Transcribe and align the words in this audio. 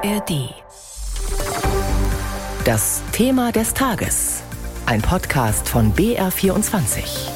ARD. 0.00 0.54
Das 2.64 3.02
Thema 3.10 3.50
des 3.50 3.74
Tages. 3.74 4.44
Ein 4.86 5.02
Podcast 5.02 5.68
von 5.68 5.92
BR24. 5.92 7.28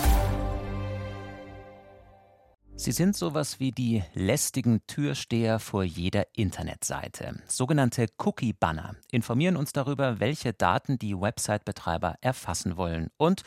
Sie 2.77 2.93
sind 2.93 3.17
sowas 3.17 3.59
wie 3.59 3.73
die 3.73 4.05
lästigen 4.15 4.81
Türsteher 4.87 5.59
vor 5.59 5.83
jeder 5.83 6.27
Internetseite. 6.37 7.43
Sogenannte 7.49 8.07
Cookie-Banner 8.19 8.95
informieren 9.11 9.57
uns 9.57 9.73
darüber, 9.73 10.21
welche 10.21 10.53
Daten 10.53 11.01
die 11.01 11.21
Website-Betreiber 11.21 12.15
erfassen 12.21 12.77
wollen. 12.77 13.11
Und 13.17 13.43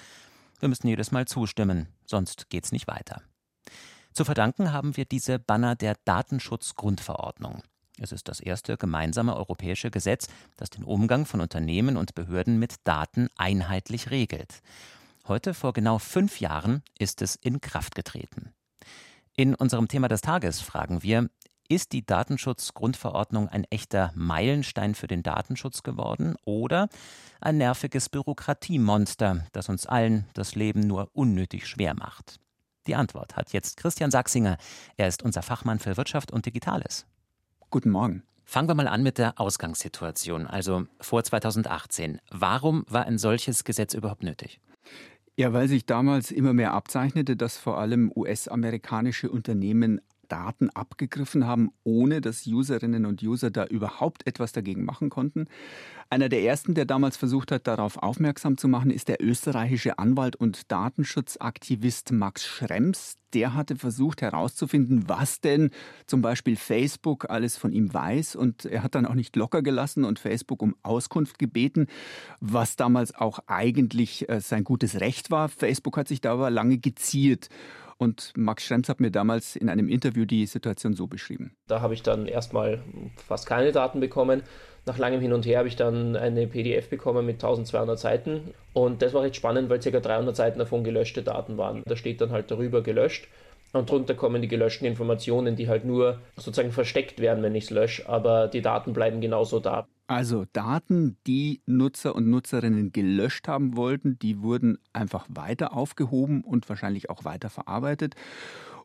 wir 0.60 0.68
müssen 0.68 0.90
jedes 0.90 1.14
Mal 1.14 1.26
zustimmen, 1.26 1.88
sonst 2.06 2.50
geht's 2.50 2.74
nicht 2.74 2.88
weiter. 2.88 3.22
Zu 4.12 4.26
verdanken 4.26 4.74
haben 4.74 4.98
wir 4.98 5.06
diese 5.06 5.40
Banner 5.40 5.76
der 5.76 5.96
Datenschutzgrundverordnung. 6.04 7.64
Es 8.00 8.12
ist 8.12 8.28
das 8.28 8.40
erste 8.40 8.78
gemeinsame 8.78 9.36
europäische 9.36 9.90
Gesetz, 9.90 10.28
das 10.58 10.70
den 10.70 10.84
Umgang 10.84 11.26
von 11.26 11.40
Unternehmen 11.40 11.96
und 11.96 12.14
Behörden 12.14 12.60
mit 12.60 12.76
Daten 12.84 13.30
einheitlich 13.38 14.12
regelt. 14.12 14.62
Heute, 15.28 15.54
vor 15.54 15.74
genau 15.74 15.98
fünf 15.98 16.40
Jahren, 16.40 16.84
ist 17.00 17.22
es 17.22 17.36
in 17.36 17.62
Kraft 17.62 17.96
getreten. 17.96 18.54
In 19.36 19.56
unserem 19.56 19.88
Thema 19.88 20.08
des 20.08 20.22
Tages 20.22 20.62
fragen 20.62 21.04
wir, 21.04 21.30
ist 21.68 21.94
die 21.94 22.06
Datenschutzgrundverordnung 22.06 23.50
ein 23.50 23.64
echter 23.72 24.12
Meilenstein 24.14 24.94
für 24.94 25.08
den 25.08 25.24
Datenschutz 25.24 25.82
geworden 25.82 26.36
oder 26.46 26.90
ein 27.42 27.58
nerviges 27.58 28.10
Bürokratiemonster, 28.10 29.48
das 29.52 29.70
uns 29.70 29.88
allen 29.88 30.28
das 30.34 30.54
Leben 30.56 30.82
nur 30.82 31.10
unnötig 31.14 31.68
schwer 31.68 31.96
macht? 31.96 32.40
Die 32.88 32.96
Antwort 32.96 33.36
hat 33.36 33.52
jetzt 33.52 33.78
Christian 33.78 34.12
Sachsinger. 34.12 34.58
Er 34.96 35.08
ist 35.08 35.24
unser 35.24 35.42
Fachmann 35.42 35.80
für 35.80 35.98
Wirtschaft 35.98 36.32
und 36.32 36.46
Digitales. 36.46 37.08
Guten 37.76 37.90
Morgen. 37.90 38.24
Fangen 38.46 38.70
wir 38.70 38.74
mal 38.74 38.88
an 38.88 39.04
mit 39.04 39.18
der 39.18 39.38
Ausgangssituation, 39.38 40.48
also 40.48 40.86
vor 41.02 41.26
2018. 41.26 42.22
Warum 42.32 42.86
war 42.88 43.04
ein 43.04 43.18
solches 43.18 43.66
Gesetz 43.66 43.94
überhaupt 43.94 44.24
nötig? 44.24 44.62
Ja, 45.36 45.52
weil 45.52 45.68
sich 45.68 45.86
damals 45.86 46.32
immer 46.32 46.54
mehr 46.54 46.72
abzeichnete, 46.72 47.36
dass 47.36 47.58
vor 47.58 47.78
allem 47.78 48.14
US-amerikanische 48.16 49.30
Unternehmen 49.30 50.00
Daten 50.30 50.70
abgegriffen 50.70 51.46
haben, 51.46 51.70
ohne 51.84 52.22
dass 52.22 52.48
Userinnen 52.48 53.06
und 53.06 53.22
User 53.22 53.52
da 53.52 53.66
überhaupt 53.66 54.26
etwas 54.26 54.54
dagegen 54.54 54.86
machen 54.86 55.10
konnten. 55.10 55.48
Einer 56.10 56.30
der 56.30 56.44
ersten, 56.44 56.76
der 56.76 56.86
damals 56.86 57.18
versucht 57.18 57.52
hat, 57.52 57.66
darauf 57.66 57.98
aufmerksam 57.98 58.58
zu 58.58 58.68
machen, 58.68 58.92
ist 58.92 59.08
der 59.08 59.24
österreichische 59.24 59.98
Anwalt 59.98 60.36
und 60.36 60.72
Datenschutzaktivist 60.72 62.12
Max 62.12 62.46
Schrems. 62.46 63.16
Der 63.34 63.56
hatte 63.56 63.76
versucht 63.76 64.22
herauszufinden, 64.22 65.10
was 65.10 65.42
denn 65.42 65.72
zum 66.06 66.22
Beispiel 66.22 66.58
Facebook 66.58 67.30
alles 67.30 67.58
von 67.58 67.72
ihm 67.72 67.92
weiß. 67.92 68.36
Und 68.36 68.66
er 68.66 68.84
hat 68.84 68.94
dann 68.94 69.08
auch 69.08 69.16
nicht 69.16 69.36
locker 69.36 69.64
gelassen 69.64 70.04
und 70.04 70.20
Facebook 70.20 70.62
um 70.62 70.76
Auskunft 70.84 71.40
gebeten, 71.40 71.88
was 72.40 72.76
damals 72.76 73.16
auch 73.16 73.40
eigentlich 73.48 74.30
äh, 74.30 74.40
sein 74.40 74.64
gutes 74.64 75.00
Recht 75.00 75.32
war. 75.32 75.50
Facebook 75.50 75.98
hat 75.98 76.08
sich 76.08 76.22
da 76.22 76.34
aber 76.34 76.52
lange 76.52 76.78
geziert. 76.78 77.50
Und 77.98 78.34
Max 78.36 78.66
Schrems 78.66 78.90
hat 78.90 79.00
mir 79.00 79.12
damals 79.12 79.56
in 79.56 79.70
einem 79.70 79.88
Interview 79.88 80.26
die 80.26 80.46
Situation 80.46 80.94
so 80.94 81.08
beschrieben. 81.08 81.56
Da 81.68 81.82
habe 81.82 81.94
ich 81.94 82.04
dann 82.04 82.28
erstmal 82.28 82.84
fast 83.28 83.48
keine 83.48 83.72
Daten 83.72 84.00
bekommen. 84.00 84.44
Nach 84.86 84.98
langem 84.98 85.22
Hin 85.22 85.34
und 85.34 85.46
Her 85.46 85.60
habe 85.60 85.68
ich 85.68 85.76
dann 85.76 86.16
eine 86.16 86.46
PDF 86.48 86.90
bekommen 86.90 87.26
mit 87.26 87.36
1200 87.36 87.98
Seiten. 87.98 88.54
Und 88.74 89.02
das 89.02 89.14
war 89.14 89.24
recht 89.24 89.36
spannend, 89.36 89.70
weil 89.70 89.80
ca. 89.80 90.00
300 90.00 90.36
Seiten 90.36 90.60
davon 90.60 90.84
gelöschte 90.84 91.24
Daten 91.24 91.58
waren. 91.58 91.84
Da 91.86 91.96
steht 91.96 92.22
dann 92.22 92.32
halt 92.32 92.52
darüber 92.52 92.84
gelöscht. 92.84 93.28
Und 93.74 93.90
drunter 93.90 94.14
kommen 94.14 94.42
die 94.42 94.48
gelöschten 94.48 94.88
Informationen, 94.88 95.56
die 95.56 95.68
halt 95.68 95.86
nur 95.86 96.20
sozusagen 96.38 96.72
versteckt 96.72 97.20
werden, 97.20 97.44
wenn 97.44 97.56
ich 97.56 97.66
es 97.66 97.70
lösche, 97.72 98.08
aber 98.08 98.48
die 98.48 98.62
Daten 98.62 98.94
bleiben 98.94 99.20
genauso 99.20 99.60
da. 99.60 99.88
Also 100.08 100.46
Daten, 100.54 101.18
die 101.26 101.62
Nutzer 101.66 102.16
und 102.16 102.30
Nutzerinnen 102.30 102.92
gelöscht 102.92 103.48
haben 103.48 103.76
wollten, 103.76 104.20
die 104.20 104.42
wurden 104.42 104.78
einfach 104.94 105.26
weiter 105.30 105.74
aufgehoben 105.74 106.42
und 106.44 106.70
wahrscheinlich 106.70 107.10
auch 107.10 107.26
weiter 107.26 107.50
verarbeitet. 107.50 108.14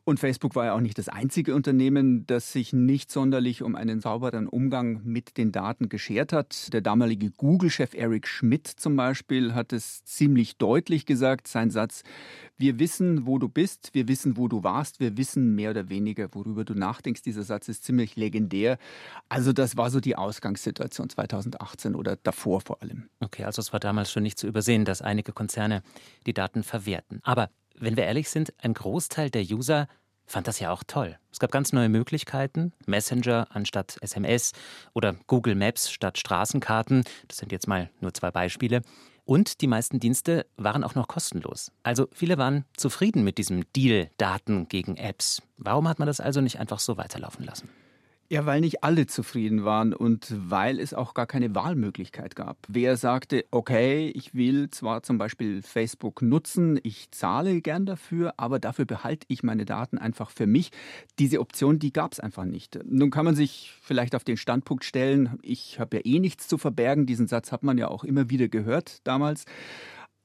Und 0.03 0.19
Facebook 0.19 0.55
war 0.55 0.65
ja 0.65 0.73
auch 0.73 0.81
nicht 0.81 0.97
das 0.97 1.09
einzige 1.09 1.53
Unternehmen, 1.53 2.25
das 2.25 2.51
sich 2.51 2.73
nicht 2.73 3.11
sonderlich 3.11 3.61
um 3.61 3.75
einen 3.75 4.01
sauberen 4.01 4.47
Umgang 4.47 5.01
mit 5.03 5.37
den 5.37 5.51
Daten 5.51 5.89
geschert 5.89 6.33
hat. 6.33 6.73
Der 6.73 6.81
damalige 6.81 7.29
Google-Chef 7.29 7.93
Eric 7.93 8.27
Schmidt 8.27 8.67
zum 8.67 8.95
Beispiel 8.95 9.53
hat 9.53 9.73
es 9.73 10.03
ziemlich 10.03 10.57
deutlich 10.57 11.05
gesagt, 11.05 11.47
sein 11.47 11.69
Satz, 11.69 12.01
wir 12.57 12.79
wissen, 12.79 13.27
wo 13.27 13.37
du 13.37 13.47
bist, 13.47 13.89
wir 13.93 14.07
wissen, 14.07 14.37
wo 14.37 14.47
du 14.47 14.63
warst, 14.63 14.99
wir 14.99 15.17
wissen 15.17 15.53
mehr 15.55 15.71
oder 15.71 15.89
weniger, 15.89 16.29
worüber 16.33 16.65
du 16.65 16.73
nachdenkst. 16.73 17.21
Dieser 17.21 17.43
Satz 17.43 17.67
ist 17.67 17.83
ziemlich 17.83 18.15
legendär. 18.15 18.77
Also 19.29 19.53
das 19.53 19.77
war 19.77 19.91
so 19.91 19.99
die 19.99 20.15
Ausgangssituation 20.15 21.09
2018 21.09 21.95
oder 21.95 22.15
davor 22.15 22.61
vor 22.61 22.81
allem. 22.81 23.09
Okay, 23.19 23.43
also 23.43 23.61
es 23.61 23.71
war 23.71 23.79
damals 23.79 24.11
schon 24.11 24.23
nicht 24.23 24.39
zu 24.39 24.47
übersehen, 24.47 24.83
dass 24.85 25.01
einige 25.01 25.31
Konzerne 25.31 25.83
die 26.25 26.33
Daten 26.33 26.63
verwerten. 26.63 27.19
Aber 27.23 27.49
wenn 27.77 27.97
wir 27.97 28.05
ehrlich 28.05 28.29
sind, 28.29 28.53
ein 28.61 28.73
Großteil 28.73 29.29
der 29.29 29.43
User 29.43 29.87
fand 30.25 30.47
das 30.47 30.59
ja 30.59 30.71
auch 30.71 30.83
toll. 30.85 31.17
Es 31.31 31.39
gab 31.39 31.51
ganz 31.51 31.73
neue 31.73 31.89
Möglichkeiten, 31.89 32.73
Messenger 32.85 33.47
anstatt 33.49 33.97
SMS 34.01 34.53
oder 34.93 35.15
Google 35.27 35.55
Maps 35.55 35.91
statt 35.91 36.17
Straßenkarten. 36.17 37.03
Das 37.27 37.37
sind 37.37 37.51
jetzt 37.51 37.67
mal 37.67 37.89
nur 37.99 38.13
zwei 38.13 38.31
Beispiele. 38.31 38.81
Und 39.25 39.61
die 39.61 39.67
meisten 39.67 39.99
Dienste 39.99 40.45
waren 40.57 40.83
auch 40.83 40.95
noch 40.95 41.07
kostenlos. 41.07 41.71
Also 41.83 42.07
viele 42.11 42.37
waren 42.37 42.65
zufrieden 42.75 43.23
mit 43.23 43.37
diesem 43.37 43.63
Deal 43.73 44.09
Daten 44.17 44.67
gegen 44.67 44.97
Apps. 44.97 45.41
Warum 45.57 45.87
hat 45.87 45.99
man 45.99 46.07
das 46.07 46.19
also 46.19 46.41
nicht 46.41 46.59
einfach 46.59 46.79
so 46.79 46.97
weiterlaufen 46.97 47.45
lassen? 47.45 47.69
Ja, 48.31 48.45
weil 48.45 48.61
nicht 48.61 48.81
alle 48.81 49.07
zufrieden 49.07 49.65
waren 49.65 49.93
und 49.93 50.33
weil 50.37 50.79
es 50.79 50.93
auch 50.93 51.13
gar 51.13 51.27
keine 51.27 51.53
Wahlmöglichkeit 51.53 52.33
gab. 52.33 52.55
Wer 52.69 52.95
sagte, 52.95 53.43
okay, 53.51 54.07
ich 54.15 54.33
will 54.33 54.69
zwar 54.69 55.03
zum 55.03 55.17
Beispiel 55.17 55.61
Facebook 55.61 56.21
nutzen, 56.21 56.79
ich 56.81 57.11
zahle 57.11 57.59
gern 57.59 57.85
dafür, 57.85 58.35
aber 58.37 58.59
dafür 58.59 58.85
behalte 58.85 59.25
ich 59.27 59.43
meine 59.43 59.65
Daten 59.65 59.97
einfach 59.97 60.29
für 60.29 60.47
mich. 60.47 60.71
Diese 61.19 61.41
Option, 61.41 61.77
die 61.77 61.91
gab 61.91 62.13
es 62.13 62.21
einfach 62.21 62.45
nicht. 62.45 62.79
Nun 62.85 63.11
kann 63.11 63.25
man 63.25 63.35
sich 63.35 63.73
vielleicht 63.81 64.15
auf 64.15 64.23
den 64.23 64.37
Standpunkt 64.37 64.85
stellen, 64.85 65.37
ich 65.41 65.81
habe 65.81 65.97
ja 65.97 66.05
eh 66.05 66.19
nichts 66.19 66.47
zu 66.47 66.57
verbergen. 66.57 67.05
Diesen 67.05 67.27
Satz 67.27 67.51
hat 67.51 67.63
man 67.63 67.77
ja 67.77 67.89
auch 67.89 68.05
immer 68.05 68.29
wieder 68.29 68.47
gehört 68.47 69.05
damals. 69.05 69.43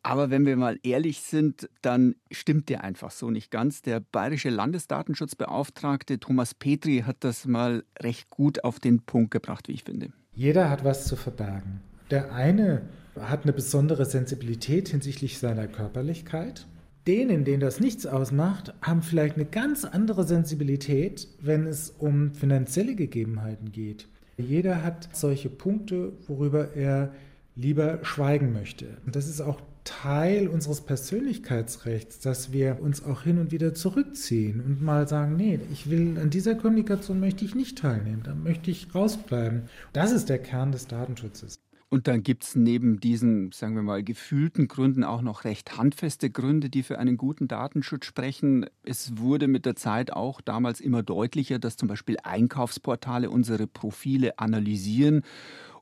Aber 0.06 0.30
wenn 0.30 0.46
wir 0.46 0.56
mal 0.56 0.78
ehrlich 0.84 1.20
sind, 1.20 1.68
dann 1.82 2.14
stimmt 2.30 2.68
der 2.68 2.84
einfach 2.84 3.10
so 3.10 3.32
nicht 3.32 3.50
ganz. 3.50 3.82
Der 3.82 3.98
bayerische 3.98 4.50
Landesdatenschutzbeauftragte 4.50 6.20
Thomas 6.20 6.54
Petri 6.54 7.02
hat 7.04 7.16
das 7.20 7.44
mal 7.44 7.82
recht 8.00 8.30
gut 8.30 8.62
auf 8.62 8.78
den 8.78 9.00
Punkt 9.00 9.32
gebracht, 9.32 9.66
wie 9.66 9.72
ich 9.72 9.82
finde. 9.82 10.12
Jeder 10.32 10.70
hat 10.70 10.84
was 10.84 11.06
zu 11.06 11.16
verbergen. 11.16 11.80
Der 12.12 12.32
eine 12.32 12.82
hat 13.18 13.42
eine 13.42 13.52
besondere 13.52 14.04
Sensibilität 14.04 14.90
hinsichtlich 14.90 15.40
seiner 15.40 15.66
Körperlichkeit. 15.66 16.68
Denen, 17.08 17.44
denen 17.44 17.60
das 17.60 17.80
nichts 17.80 18.06
ausmacht, 18.06 18.74
haben 18.82 19.02
vielleicht 19.02 19.34
eine 19.34 19.44
ganz 19.44 19.84
andere 19.84 20.22
Sensibilität, 20.22 21.26
wenn 21.40 21.66
es 21.66 21.90
um 21.90 22.32
finanzielle 22.32 22.94
Gegebenheiten 22.94 23.72
geht. 23.72 24.06
Jeder 24.36 24.84
hat 24.84 25.08
solche 25.12 25.48
Punkte, 25.48 26.12
worüber 26.28 26.74
er 26.74 27.12
lieber 27.56 28.00
schweigen 28.02 28.52
möchte. 28.52 28.98
Und 29.04 29.16
das 29.16 29.26
ist 29.26 29.40
auch 29.40 29.60
Teil 29.84 30.48
unseres 30.48 30.80
Persönlichkeitsrechts, 30.82 32.20
dass 32.20 32.52
wir 32.52 32.80
uns 32.80 33.04
auch 33.04 33.22
hin 33.22 33.38
und 33.38 33.52
wieder 33.52 33.72
zurückziehen 33.72 34.60
und 34.60 34.82
mal 34.82 35.08
sagen, 35.08 35.36
nee, 35.36 35.58
ich 35.72 35.88
will 35.88 36.18
an 36.18 36.30
dieser 36.30 36.54
Kommunikation 36.56 37.20
möchte 37.20 37.44
ich 37.44 37.54
nicht 37.54 37.78
teilnehmen, 37.78 38.22
da 38.24 38.34
möchte 38.34 38.70
ich 38.70 38.94
rausbleiben. 38.94 39.62
Das 39.92 40.12
ist 40.12 40.28
der 40.28 40.38
Kern 40.38 40.72
des 40.72 40.86
Datenschutzes. 40.86 41.56
Und 41.88 42.08
dann 42.08 42.24
gibt 42.24 42.42
es 42.42 42.56
neben 42.56 42.98
diesen, 42.98 43.52
sagen 43.52 43.76
wir 43.76 43.82
mal, 43.82 44.02
gefühlten 44.02 44.66
Gründen 44.66 45.04
auch 45.04 45.22
noch 45.22 45.44
recht 45.44 45.78
handfeste 45.78 46.30
Gründe, 46.30 46.68
die 46.68 46.82
für 46.82 46.98
einen 46.98 47.16
guten 47.16 47.46
Datenschutz 47.46 48.06
sprechen. 48.06 48.66
Es 48.82 49.18
wurde 49.18 49.46
mit 49.46 49.66
der 49.66 49.76
Zeit 49.76 50.12
auch 50.12 50.40
damals 50.40 50.80
immer 50.80 51.04
deutlicher, 51.04 51.60
dass 51.60 51.76
zum 51.76 51.86
Beispiel 51.86 52.16
Einkaufsportale 52.24 53.30
unsere 53.30 53.68
Profile 53.68 54.40
analysieren 54.40 55.22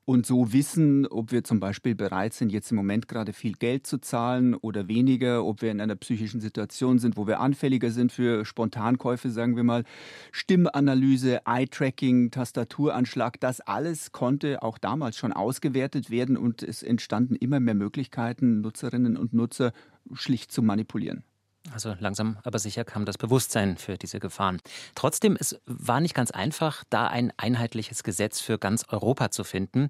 und 0.04 0.26
so 0.26 0.52
wissen, 0.52 1.06
ob 1.06 1.32
wir 1.32 1.44
zum 1.44 1.60
Beispiel 1.60 1.94
bereit 1.94 2.34
sind, 2.34 2.52
jetzt 2.52 2.70
im 2.70 2.76
Moment 2.76 3.08
gerade 3.08 3.32
viel 3.32 3.54
Geld 3.54 3.86
zu 3.86 3.98
zahlen 3.98 4.54
oder 4.54 4.86
weniger, 4.86 5.44
ob 5.44 5.62
wir 5.62 5.70
in 5.70 5.80
einer 5.80 5.96
psychischen 5.96 6.40
Situation 6.40 6.98
sind, 6.98 7.16
wo 7.16 7.26
wir 7.26 7.40
anfälliger 7.40 7.90
sind 7.90 8.12
für 8.12 8.44
Spontankäufe, 8.44 9.30
sagen 9.30 9.56
wir 9.56 9.64
mal. 9.64 9.84
Stimmanalyse, 10.30 11.40
Eye-Tracking, 11.46 12.30
Tastaturanschlag, 12.30 13.40
das 13.40 13.60
alles 13.60 14.12
konnte 14.12 14.62
auch 14.62 14.78
damals 14.78 15.16
schon 15.16 15.32
ausgewertet 15.32 16.10
werden 16.10 16.36
und 16.36 16.62
es 16.62 16.82
entstanden 16.82 17.34
immer 17.34 17.60
mehr 17.60 17.74
Möglichkeiten, 17.74 18.60
Nutzerinnen 18.60 19.16
und 19.16 19.32
Nutzer 19.32 19.72
schlicht 20.12 20.52
zu 20.52 20.62
manipulieren. 20.62 21.24
Also 21.72 21.94
langsam 21.98 22.36
aber 22.44 22.58
sicher 22.58 22.84
kam 22.84 23.04
das 23.04 23.18
Bewusstsein 23.18 23.76
für 23.78 23.96
diese 23.96 24.20
Gefahren. 24.20 24.58
Trotzdem, 24.94 25.36
es 25.38 25.60
war 25.66 26.00
nicht 26.00 26.14
ganz 26.14 26.30
einfach, 26.30 26.84
da 26.90 27.06
ein 27.06 27.32
einheitliches 27.36 28.02
Gesetz 28.02 28.40
für 28.40 28.58
ganz 28.58 28.84
Europa 28.88 29.30
zu 29.30 29.44
finden. 29.44 29.88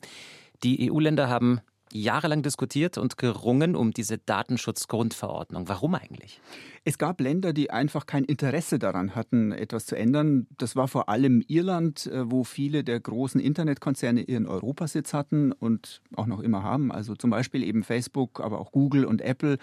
Die 0.63 0.91
EU-Länder 0.91 1.29
haben 1.29 1.61
jahrelang 1.95 2.43
diskutiert 2.43 2.99
und 2.99 3.17
gerungen 3.19 3.77
um 3.77 3.93
diese 3.93 4.19
Datenschutzgrundverordnung. 4.19 5.69
Warum 5.69 5.95
eigentlich? 5.95 6.41
Es 6.85 6.99
gab 6.99 7.21
Länder, 7.21 7.53
die 7.53 7.71
einfach 7.71 8.07
kein 8.07 8.25
Interesse 8.25 8.79
daran 8.79 9.15
hatten, 9.15 9.53
etwas 9.53 9.87
zu 9.87 9.97
ändern. 9.97 10.47
Das 10.59 10.75
war 10.75 10.89
vor 10.89 11.09
allem 11.09 11.43
Irland, 11.47 12.07
äh, 12.07 12.31
wo 12.31 12.45
viele 12.45 12.83
der 12.83 12.99
großen 12.99 13.41
Internetkonzerne 13.41 14.23
ihren 14.23 14.47
Europasitz 14.47 15.15
hatten 15.15 15.53
und 15.53 16.03
auch 16.17 16.27
noch 16.27 16.41
immer 16.41 16.63
haben. 16.63 16.91
Also 16.91 17.15
zum 17.15 17.31
Beispiel 17.31 17.63
eben 17.63 17.85
Facebook, 17.85 18.41
aber 18.41 18.61
auch 18.61 18.73
Google 18.73 19.05
und 19.05 19.23
Apple. 19.23 19.59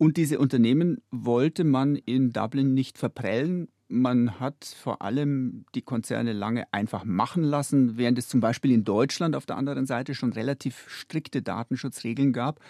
Und 0.00 0.16
diese 0.16 0.38
Unternehmen 0.38 1.02
wollte 1.10 1.62
man 1.62 1.94
in 1.94 2.32
Dublin 2.32 2.72
nicht 2.72 2.96
verprellen. 2.96 3.68
Man 3.88 4.40
hat 4.40 4.64
vor 4.64 5.02
allem 5.02 5.66
die 5.74 5.82
Konzerne 5.82 6.32
lange 6.32 6.64
einfach 6.72 7.04
machen 7.04 7.42
lassen, 7.42 7.98
während 7.98 8.16
es 8.16 8.26
zum 8.26 8.40
Beispiel 8.40 8.72
in 8.72 8.84
Deutschland 8.84 9.36
auf 9.36 9.44
der 9.44 9.58
anderen 9.58 9.84
Seite 9.84 10.14
schon 10.14 10.32
relativ 10.32 10.88
strikte 10.88 11.42
Datenschutzregeln 11.42 12.32
gab. 12.32 12.60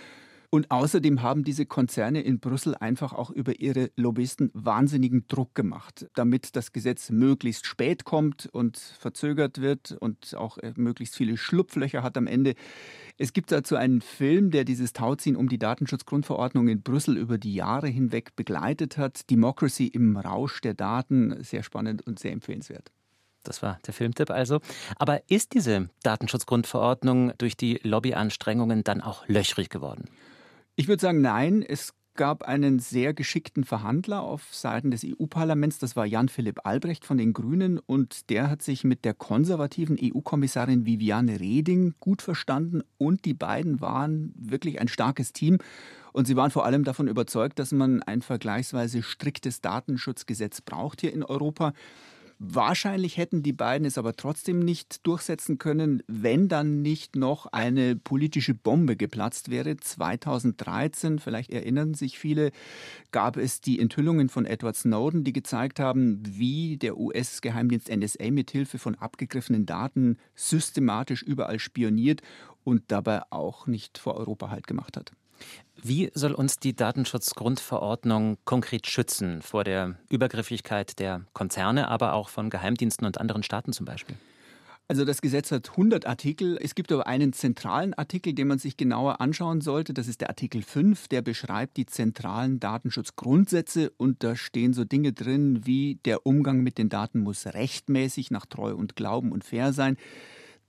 Und 0.52 0.72
außerdem 0.72 1.22
haben 1.22 1.44
diese 1.44 1.64
Konzerne 1.64 2.22
in 2.22 2.40
Brüssel 2.40 2.74
einfach 2.74 3.12
auch 3.12 3.30
über 3.30 3.60
ihre 3.60 3.92
Lobbyisten 3.94 4.50
wahnsinnigen 4.52 5.28
Druck 5.28 5.54
gemacht, 5.54 6.08
damit 6.14 6.56
das 6.56 6.72
Gesetz 6.72 7.10
möglichst 7.10 7.66
spät 7.66 8.04
kommt 8.04 8.48
und 8.50 8.76
verzögert 8.76 9.60
wird 9.60 9.92
und 10.00 10.34
auch 10.34 10.58
äh, 10.58 10.72
möglichst 10.74 11.14
viele 11.14 11.36
Schlupflöcher 11.36 12.02
hat 12.02 12.16
am 12.16 12.26
Ende. 12.26 12.54
Es 13.16 13.32
gibt 13.32 13.52
dazu 13.52 13.76
einen 13.76 14.00
Film, 14.00 14.50
der 14.50 14.64
dieses 14.64 14.92
Tauziehen 14.92 15.36
um 15.36 15.48
die 15.48 15.58
Datenschutzgrundverordnung 15.58 16.66
in 16.66 16.82
Brüssel 16.82 17.16
über 17.16 17.38
die 17.38 17.54
Jahre 17.54 17.86
hinweg 17.86 18.34
begleitet 18.34 18.98
hat. 18.98 19.30
Democracy 19.30 19.86
im 19.86 20.16
Rausch 20.16 20.60
der 20.62 20.74
Daten. 20.74 21.44
Sehr 21.44 21.62
spannend 21.62 22.04
und 22.04 22.18
sehr 22.18 22.32
empfehlenswert. 22.32 22.90
Das 23.44 23.62
war 23.62 23.78
der 23.86 23.94
Filmtipp 23.94 24.30
also. 24.30 24.60
Aber 24.96 25.22
ist 25.30 25.54
diese 25.54 25.90
Datenschutzgrundverordnung 26.02 27.34
durch 27.38 27.56
die 27.56 27.78
Lobbyanstrengungen 27.84 28.82
dann 28.82 29.00
auch 29.00 29.28
löchrig 29.28 29.70
geworden? 29.70 30.10
Ich 30.76 30.88
würde 30.88 31.00
sagen, 31.00 31.20
nein. 31.20 31.62
Es 31.62 31.92
gab 32.14 32.42
einen 32.42 32.80
sehr 32.80 33.14
geschickten 33.14 33.64
Verhandler 33.64 34.22
auf 34.22 34.54
Seiten 34.54 34.90
des 34.90 35.04
EU-Parlaments, 35.04 35.78
das 35.78 35.96
war 35.96 36.04
Jan-Philipp 36.04 36.66
Albrecht 36.66 37.06
von 37.06 37.16
den 37.16 37.32
Grünen, 37.32 37.78
und 37.78 38.28
der 38.28 38.50
hat 38.50 38.62
sich 38.62 38.84
mit 38.84 39.04
der 39.04 39.14
konservativen 39.14 39.96
EU-Kommissarin 39.98 40.84
Viviane 40.84 41.40
Reding 41.40 41.94
gut 41.98 42.20
verstanden 42.20 42.82
und 42.98 43.24
die 43.24 43.32
beiden 43.32 43.80
waren 43.80 44.34
wirklich 44.36 44.80
ein 44.80 44.88
starkes 44.88 45.32
Team. 45.32 45.58
Und 46.12 46.26
sie 46.26 46.36
waren 46.36 46.50
vor 46.50 46.66
allem 46.66 46.84
davon 46.84 47.08
überzeugt, 47.08 47.58
dass 47.58 47.72
man 47.72 48.02
ein 48.02 48.20
vergleichsweise 48.20 49.02
striktes 49.02 49.60
Datenschutzgesetz 49.60 50.60
braucht 50.60 51.00
hier 51.00 51.14
in 51.14 51.22
Europa. 51.22 51.72
Wahrscheinlich 52.42 53.18
hätten 53.18 53.42
die 53.42 53.52
beiden 53.52 53.86
es 53.86 53.98
aber 53.98 54.16
trotzdem 54.16 54.60
nicht 54.60 55.06
durchsetzen 55.06 55.58
können, 55.58 56.02
wenn 56.06 56.48
dann 56.48 56.80
nicht 56.80 57.14
noch 57.14 57.44
eine 57.44 57.96
politische 57.96 58.54
Bombe 58.54 58.96
geplatzt 58.96 59.50
wäre. 59.50 59.76
2013, 59.76 61.18
vielleicht 61.18 61.50
erinnern 61.50 61.92
sich 61.92 62.18
viele, 62.18 62.50
gab 63.12 63.36
es 63.36 63.60
die 63.60 63.78
Enthüllungen 63.78 64.30
von 64.30 64.46
Edward 64.46 64.74
Snowden, 64.74 65.22
die 65.22 65.34
gezeigt 65.34 65.80
haben, 65.80 66.22
wie 66.26 66.78
der 66.78 66.96
US-Geheimdienst 66.96 67.94
NSA 67.94 68.30
mit 68.30 68.50
Hilfe 68.50 68.78
von 68.78 68.94
abgegriffenen 68.94 69.66
Daten 69.66 70.16
systematisch 70.34 71.22
überall 71.22 71.58
spioniert 71.58 72.22
und 72.64 72.84
dabei 72.88 73.20
auch 73.28 73.66
nicht 73.66 73.98
vor 73.98 74.14
Europa 74.14 74.48
halt 74.48 74.66
gemacht 74.66 74.96
hat. 74.96 75.12
Wie 75.82 76.10
soll 76.14 76.32
uns 76.32 76.58
die 76.58 76.76
Datenschutzgrundverordnung 76.76 78.38
konkret 78.44 78.86
schützen 78.86 79.40
vor 79.40 79.64
der 79.64 79.96
Übergriffigkeit 80.10 80.98
der 80.98 81.22
Konzerne, 81.32 81.88
aber 81.88 82.12
auch 82.12 82.28
von 82.28 82.50
Geheimdiensten 82.50 83.06
und 83.06 83.18
anderen 83.18 83.42
Staaten 83.42 83.72
zum 83.72 83.86
Beispiel? 83.86 84.16
Also 84.90 85.04
das 85.04 85.20
Gesetz 85.20 85.52
hat 85.52 85.70
100 85.70 86.04
Artikel. 86.04 86.58
Es 86.60 86.74
gibt 86.74 86.90
aber 86.90 87.06
einen 87.06 87.32
zentralen 87.32 87.94
Artikel, 87.94 88.32
den 88.32 88.48
man 88.48 88.58
sich 88.58 88.76
genauer 88.76 89.20
anschauen 89.20 89.60
sollte. 89.60 89.94
Das 89.94 90.08
ist 90.08 90.20
der 90.20 90.30
Artikel 90.30 90.62
5, 90.62 91.06
der 91.06 91.22
beschreibt 91.22 91.76
die 91.76 91.86
zentralen 91.86 92.58
Datenschutzgrundsätze 92.58 93.92
und 93.96 94.24
da 94.24 94.34
stehen 94.34 94.72
so 94.72 94.84
Dinge 94.84 95.12
drin 95.12 95.64
wie 95.64 96.00
der 96.04 96.26
Umgang 96.26 96.62
mit 96.62 96.76
den 96.76 96.88
Daten 96.88 97.20
muss 97.20 97.46
rechtmäßig 97.46 98.32
nach 98.32 98.46
Treu 98.46 98.74
und 98.74 98.96
Glauben 98.96 99.30
und 99.30 99.44
fair 99.44 99.72
sein. 99.72 99.96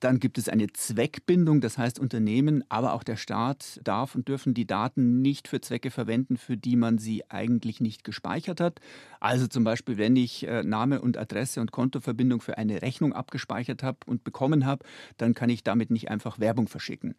Dann 0.01 0.19
gibt 0.19 0.39
es 0.39 0.49
eine 0.49 0.67
Zweckbindung, 0.73 1.61
das 1.61 1.77
heißt 1.77 1.99
Unternehmen, 1.99 2.63
aber 2.69 2.93
auch 2.93 3.03
der 3.03 3.17
Staat 3.17 3.79
darf 3.83 4.15
und 4.15 4.27
dürfen 4.27 4.55
die 4.55 4.65
Daten 4.65 5.21
nicht 5.21 5.47
für 5.47 5.61
Zwecke 5.61 5.91
verwenden, 5.91 6.37
für 6.37 6.57
die 6.57 6.75
man 6.75 6.97
sie 6.97 7.29
eigentlich 7.29 7.79
nicht 7.81 8.03
gespeichert 8.03 8.59
hat. 8.59 8.81
Also 9.19 9.47
zum 9.47 9.63
Beispiel, 9.63 9.99
wenn 9.99 10.15
ich 10.15 10.47
äh, 10.47 10.63
Name 10.63 11.01
und 11.01 11.17
Adresse 11.17 11.61
und 11.61 11.71
Kontoverbindung 11.71 12.41
für 12.41 12.57
eine 12.57 12.81
Rechnung 12.81 13.13
abgespeichert 13.13 13.83
habe 13.83 13.99
und 14.07 14.23
bekommen 14.23 14.65
habe, 14.65 14.83
dann 15.17 15.35
kann 15.35 15.51
ich 15.51 15.63
damit 15.63 15.91
nicht 15.91 16.09
einfach 16.09 16.39
Werbung 16.39 16.67
verschicken. 16.67 17.13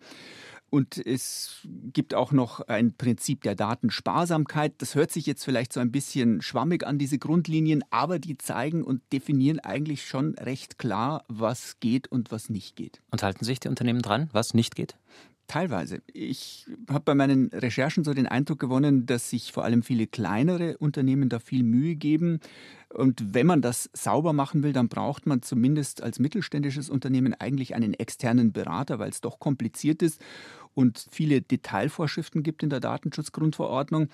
Und 0.73 0.97
es 0.97 1.59
gibt 1.93 2.15
auch 2.15 2.33
noch 2.33 2.63
ein 2.63 2.95
Prinzip 2.95 3.43
der 3.43 3.55
Datensparsamkeit. 3.55 4.73
Das 4.79 4.95
hört 4.95 5.11
sich 5.11 5.27
jetzt 5.27 5.45
vielleicht 5.45 5.71
so 5.71 5.81
ein 5.81 5.93
bisschen 5.93 6.41
schwammig 6.41 6.87
an, 6.87 6.97
diese 6.97 7.19
Grundlinien, 7.19 7.85
aber 7.91 8.19
die 8.19 8.39
zeigen 8.39 8.83
und 8.83 9.03
definieren 9.13 9.61
eigentlich 9.61 10.07
schon 10.07 10.35
recht 10.37 10.79
klar, 10.79 11.27
was 11.29 11.79
geht 11.81 12.11
und 12.11 12.33
was 12.33 12.49
nicht 12.49 12.75
geht. 12.75 13.03
Und 13.11 13.23
halten 13.23 13.45
sich 13.45 13.61
die 13.61 13.69
Unternehmen 13.69 14.01
dran, 14.01 14.31
was 14.33 14.55
nicht 14.55 14.75
geht? 14.75 14.97
Teilweise. 15.47 16.01
Ich 16.11 16.67
habe 16.89 17.05
bei 17.05 17.15
meinen 17.15 17.49
Recherchen 17.49 18.05
so 18.05 18.15
den 18.15 18.27
Eindruck 18.27 18.59
gewonnen, 18.59 19.05
dass 19.05 19.29
sich 19.29 19.53
vor 19.53 19.65
allem 19.65 19.83
viele 19.83 20.07
kleinere 20.07 20.79
Unternehmen 20.79 21.29
da 21.29 21.41
viel 21.41 21.63
Mühe 21.63 21.97
geben. 21.97 22.41
Und 22.89 23.35
wenn 23.35 23.47
man 23.47 23.61
das 23.61 23.91
sauber 23.93 24.33
machen 24.33 24.63
will, 24.63 24.73
dann 24.73 24.89
braucht 24.89 25.27
man 25.27 25.43
zumindest 25.43 26.03
als 26.03 26.19
mittelständisches 26.19 26.89
Unternehmen 26.89 27.35
eigentlich 27.35 27.75
einen 27.75 27.93
externen 27.93 28.53
Berater, 28.53 28.99
weil 28.99 29.11
es 29.11 29.21
doch 29.21 29.39
kompliziert 29.41 30.01
ist 30.01 30.23
und 30.75 31.07
viele 31.11 31.43
Detailvorschriften 31.43 32.43
gibt 32.43 32.63
in 32.63 32.71
der 32.71 32.81
Datenschutzgrundverordnung. 32.81 34.09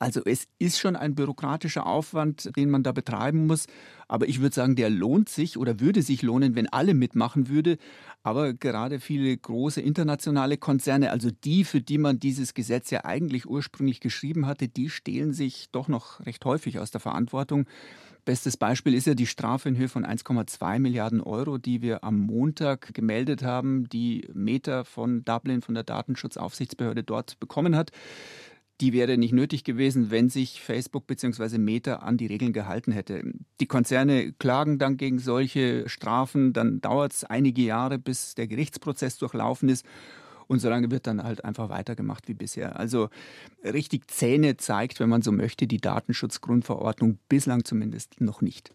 Also 0.00 0.22
es 0.24 0.46
ist 0.60 0.78
schon 0.78 0.94
ein 0.94 1.16
bürokratischer 1.16 1.84
Aufwand, 1.84 2.56
den 2.56 2.70
man 2.70 2.84
da 2.84 2.92
betreiben 2.92 3.46
muss. 3.46 3.66
Aber 4.06 4.28
ich 4.28 4.40
würde 4.40 4.54
sagen, 4.54 4.76
der 4.76 4.90
lohnt 4.90 5.28
sich 5.28 5.58
oder 5.58 5.80
würde 5.80 6.02
sich 6.02 6.22
lohnen, 6.22 6.54
wenn 6.54 6.68
alle 6.68 6.94
mitmachen 6.94 7.48
würde. 7.48 7.78
Aber 8.22 8.54
gerade 8.54 9.00
viele 9.00 9.36
große 9.36 9.80
internationale 9.80 10.56
Konzerne, 10.56 11.10
also 11.10 11.30
die, 11.30 11.64
für 11.64 11.80
die 11.80 11.98
man 11.98 12.20
dieses 12.20 12.54
Gesetz 12.54 12.90
ja 12.90 13.04
eigentlich 13.04 13.46
ursprünglich 13.46 13.98
geschrieben 13.98 14.46
hatte, 14.46 14.68
die 14.68 14.88
stehlen 14.88 15.32
sich 15.32 15.66
doch 15.72 15.88
noch 15.88 16.24
recht 16.24 16.44
häufig 16.44 16.78
aus 16.78 16.92
der 16.92 17.00
Verantwortung. 17.00 17.66
Bestes 18.24 18.56
Beispiel 18.56 18.94
ist 18.94 19.06
ja 19.06 19.14
die 19.14 19.26
Strafe 19.26 19.70
in 19.70 19.76
Höhe 19.76 19.88
von 19.88 20.04
1,2 20.04 20.78
Milliarden 20.78 21.22
Euro, 21.22 21.56
die 21.56 21.80
wir 21.82 22.04
am 22.04 22.18
Montag 22.18 22.92
gemeldet 22.92 23.42
haben, 23.42 23.88
die 23.88 24.28
Meta 24.34 24.84
von 24.84 25.24
Dublin, 25.24 25.62
von 25.62 25.74
der 25.74 25.84
Datenschutzaufsichtsbehörde 25.84 27.04
dort 27.04 27.40
bekommen 27.40 27.74
hat 27.74 27.90
die 28.80 28.92
wäre 28.92 29.18
nicht 29.18 29.32
nötig 29.32 29.64
gewesen, 29.64 30.10
wenn 30.10 30.28
sich 30.28 30.62
Facebook 30.62 31.06
bzw. 31.06 31.58
Meta 31.58 31.96
an 31.96 32.16
die 32.16 32.26
Regeln 32.26 32.52
gehalten 32.52 32.92
hätte. 32.92 33.22
Die 33.60 33.66
Konzerne 33.66 34.32
klagen 34.32 34.78
dann 34.78 34.96
gegen 34.96 35.18
solche 35.18 35.88
Strafen, 35.88 36.52
dann 36.52 36.80
dauert 36.80 37.12
es 37.12 37.24
einige 37.24 37.62
Jahre, 37.62 37.98
bis 37.98 38.34
der 38.34 38.46
Gerichtsprozess 38.46 39.18
durchlaufen 39.18 39.68
ist. 39.68 39.84
Und 40.46 40.60
solange 40.60 40.90
wird 40.90 41.06
dann 41.06 41.22
halt 41.22 41.44
einfach 41.44 41.68
weitergemacht 41.68 42.26
wie 42.26 42.34
bisher. 42.34 42.78
Also 42.78 43.10
richtig 43.62 44.10
Zähne 44.10 44.56
zeigt, 44.56 44.98
wenn 44.98 45.10
man 45.10 45.22
so 45.22 45.30
möchte, 45.30 45.66
die 45.66 45.76
Datenschutzgrundverordnung 45.76 47.18
bislang 47.28 47.64
zumindest 47.64 48.20
noch 48.20 48.40
nicht. 48.40 48.72